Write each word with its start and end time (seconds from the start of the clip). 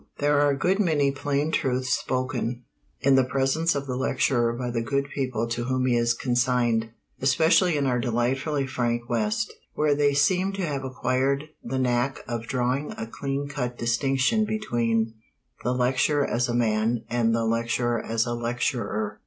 There 0.17 0.39
are 0.41 0.49
a 0.49 0.57
good 0.57 0.79
many 0.79 1.11
plain 1.11 1.51
truths 1.51 1.89
spoken 1.93 2.63
in 3.01 3.13
the 3.13 3.23
presence 3.23 3.75
of 3.75 3.85
the 3.85 3.95
lecturer 3.95 4.51
by 4.51 4.71
the 4.71 4.81
good 4.81 5.09
people 5.13 5.47
to 5.49 5.65
whom 5.65 5.85
he 5.85 5.95
is 5.95 6.15
consigned, 6.15 6.89
especially 7.21 7.77
in 7.77 7.85
our 7.85 7.99
delightfully 7.99 8.65
frank 8.65 9.07
West, 9.07 9.53
where 9.75 9.93
they 9.93 10.15
seem 10.15 10.53
to 10.53 10.65
have 10.65 10.83
acquired 10.83 11.49
the 11.63 11.77
knack 11.77 12.21
of 12.27 12.47
drawing 12.47 12.93
a 12.93 13.05
clean 13.05 13.47
cut 13.47 13.77
distinction 13.77 14.43
between 14.43 15.13
the 15.63 15.71
lecturer 15.75 16.25
as 16.25 16.49
a 16.49 16.55
man 16.55 17.03
and 17.07 17.35
the 17.35 17.45
lecturer 17.45 18.03
as 18.03 18.25
a 18.25 18.33
lecturer. 18.33 19.19